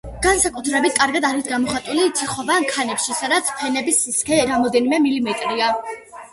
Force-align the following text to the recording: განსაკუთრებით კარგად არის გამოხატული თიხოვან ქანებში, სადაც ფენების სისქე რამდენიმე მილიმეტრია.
განსაკუთრებით 0.25 0.95
კარგად 1.01 1.27
არის 1.29 1.49
გამოხატული 1.51 2.07
თიხოვან 2.21 2.67
ქანებში, 2.73 3.19
სადაც 3.21 3.55
ფენების 3.61 4.03
სისქე 4.09 4.43
რამდენიმე 4.53 5.05
მილიმეტრია. 5.09 5.73